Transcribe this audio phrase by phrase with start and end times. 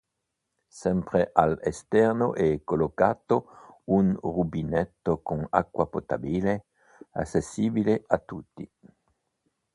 [0.67, 6.65] Sempre all'esterno è collocato un rubinetto con acqua potabile
[7.11, 8.67] accessibile a tutti.